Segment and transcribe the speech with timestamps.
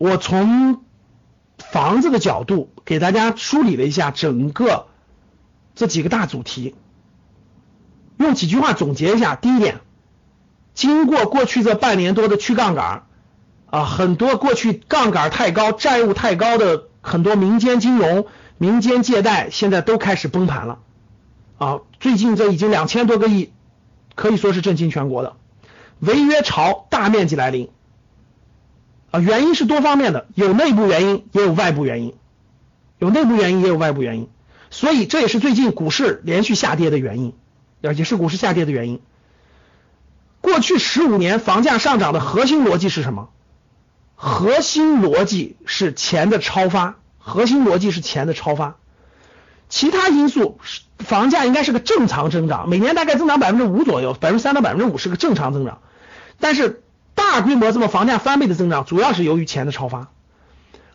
[0.00, 0.82] 我从
[1.58, 4.86] 房子的角度给大家梳理了一下整个
[5.74, 6.74] 这几个大主题，
[8.16, 9.34] 用几句话总结一下。
[9.34, 9.80] 第一点，
[10.72, 13.02] 经过过去这半年多的去杠杆
[13.68, 18.24] 啊，很多过去杠杆太高、债务太高的很多民间金融、
[18.56, 20.78] 民间借贷现在都开始崩盘了
[21.58, 21.80] 啊。
[21.98, 23.52] 最近这已经两千多个亿。
[24.14, 25.36] 可以说是震惊全国的
[25.98, 27.68] 违约潮大面积来临
[29.10, 32.14] 啊，原因是多方面的，有内部原因，也有外部原因，
[32.98, 34.28] 有内部原因，也有外部原因，
[34.70, 37.34] 所以这也是最近股市连续下跌的原因，
[37.80, 39.00] 也是股市下跌的原因。
[40.40, 43.28] 过去十五年房价上涨的核心逻辑是什么？
[44.14, 48.76] 核心逻辑是钱的超发，核心逻辑是钱的超发。
[49.68, 55.78] 其他因素是，房价应该是个正常增长，每年大概增长百分之五左右，百分之三到百分之五是个正常增长。
[56.38, 56.82] 但是
[57.30, 60.08] 大规模这么房价翻倍的增长，主要是由于钱的超发，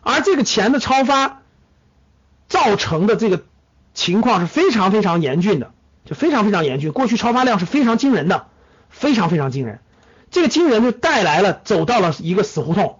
[0.02, 1.40] 而这个钱的超发
[2.46, 3.44] 造成的这个
[3.94, 5.72] 情况是非常非常严峻的，
[6.04, 6.92] 就非常非常严峻。
[6.92, 8.48] 过去超发量是非常惊人的，
[8.90, 9.80] 非常非常惊人。
[10.30, 12.98] 这个惊人就带来了走到了一个死胡同，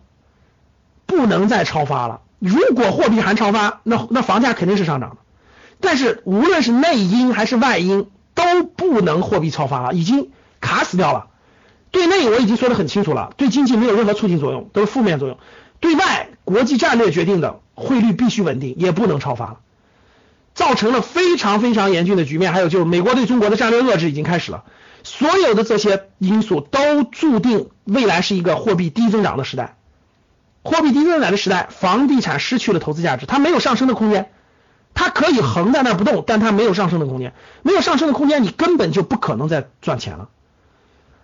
[1.05, 2.23] 不能再超发了。
[2.39, 5.17] 如果货币还超发，那那房价肯定是上涨的。
[5.83, 10.31] 但是无论是内因还是外因，都不能货币超发了，已经
[10.63, 11.27] 卡死掉了。
[11.97, 15.39] 对内我已经说的很清楚了，对经济没有任何促进作用，都是负面作用。
[15.81, 19.57] 对外，国际战略决定的汇率必须稳定，也不能超发了，
[20.55, 22.53] 造成了非常非常严峻的局面。
[22.53, 24.65] 还有就是美国对中国的战略遏制已经开始了，
[25.05, 29.79] 所有的这些因素都注定未来是一个货币低增长的时代。
[30.63, 34.31] 货币低增长的时代，房地产失去了投资价值，它没有上升的空间。
[34.93, 37.33] 它可以横在那不动，但它没有上升的空间，
[37.63, 40.29] 没有上升的空间，你根本就不可能再赚钱了。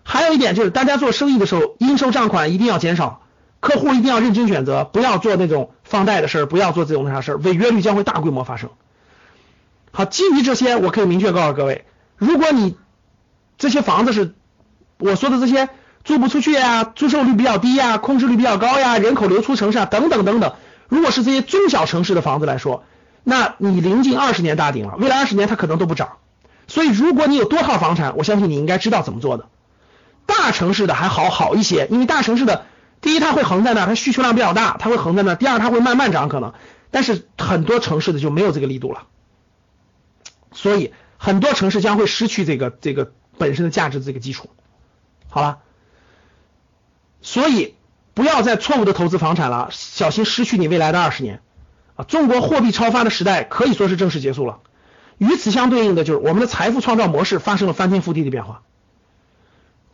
[0.04, 3.22] 还有一点就是，大家做生意的时候，应收账款一定要减少，
[3.60, 8.70] 客户一定要认真选择，不要做那种放贷的事儿，不要做这种那啥事儿，违约率将会大规模发生。
[9.90, 11.84] 好，基于这些，我可以明确告诉各位，
[12.16, 12.76] 如果你
[13.58, 14.34] 这些房子是
[14.98, 15.68] 我说的这些
[16.04, 20.54] 租不出去呀，租售率比较低呀，空置率比较高呀，人口流出城市啊等等等等，
[20.88, 22.84] 如果是这些中小城市的房子来说。
[23.24, 26.16] 那你临近二十年大顶了，未来二十年它可能都不涨，
[26.66, 29.46] 所以如果你有多套房产，我相信你应该知道怎么做的。
[30.38, 32.64] 大城市的还好好一些，因为大城市的
[33.00, 36.54] 第一它会横在那，它需求量比较大，它会横在那；第二它会慢慢涨可能，
[36.90, 39.06] 但是很多城市的就没有这个力度了，
[40.52, 44.50] 所以很多城市将会失去这个这个本身的价值这个基础。
[45.28, 45.58] 好了，
[47.20, 47.74] 所以
[48.14, 51.40] 不要再错误的投资房产了，小心失去你未来的二十年。
[51.94, 54.60] 啊，中国货币超发的时代可以说是正式结束了。
[55.18, 58.62] 与此相对应的就是我们的财富创造模式发生了翻天覆地的变化。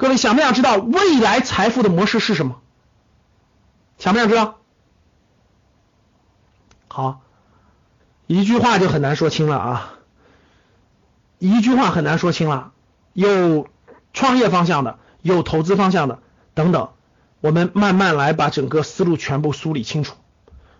[0.08, 2.62] 各位想不想知道未来财富的模式是什么？
[3.98, 4.56] 想不想知道？
[6.88, 7.20] 好，
[8.26, 9.98] 一句话就很难说清了啊，
[11.38, 12.72] 一句话很难说清了。
[13.12, 13.68] 有
[14.14, 16.20] 创业方向的，有投资方向的，
[16.54, 16.88] 等等，
[17.42, 20.14] 我们慢慢来把整个思路全部梳理清楚。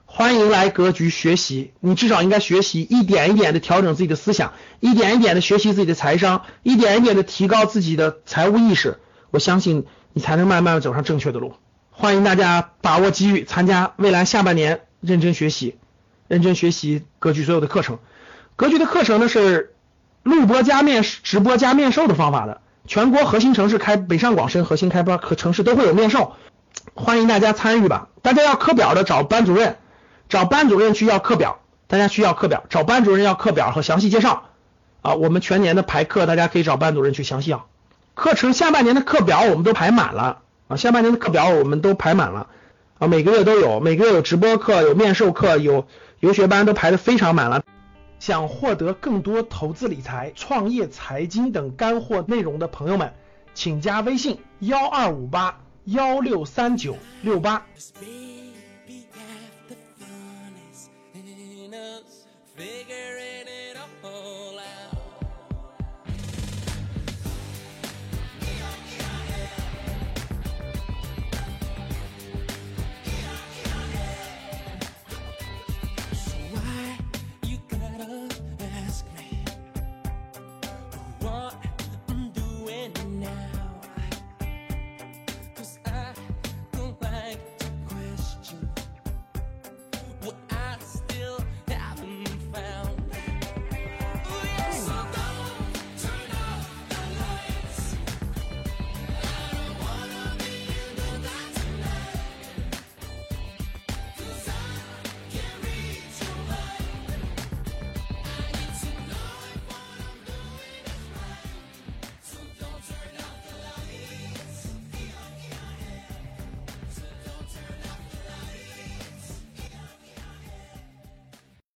[0.07, 8.99] 欢迎来格局学习，你至少应该学习一点一点的调整自己的思想，一点一点的学习自己的财商，一点一点的提高自己的财务意识。
[9.31, 11.55] 我相信你才能慢慢走上正确的路。
[11.91, 15.77] 欢迎大家把握机遇，参加未来下半年认真学习，
[16.29, 17.99] 认真学习格局所有的课程。
[18.57, 19.75] 格局的课程呢是
[20.23, 26.35] 录播加面直播加面授的方法的，全国核心城市开北上广深核心开发和城市都会有面授，
[26.95, 28.09] 欢迎大家参与吧。
[28.23, 29.77] 大家要课表的找班主任。
[30.29, 34.51] 找班主任去要课表，大家去要课表，找班主任要课表和详细介绍
[35.01, 35.15] 啊。
[35.15, 37.67] 我们全年的排课，大家可以找班主任去详细要。
[38.19, 42.49] 课程下半年的课表我们都排满了啊，下半年的课表我们都排满了
[42.99, 45.87] 啊，每个月都有，每个月有直播课，有面授课，有
[46.19, 47.63] 游学班，都排的非常满了。
[48.19, 53.15] 想获得更多投资理财、创业财经等干货内容的朋友们，
[53.55, 57.63] 请加微信幺二五八幺六三九六八。